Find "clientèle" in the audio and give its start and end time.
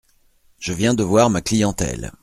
1.41-2.11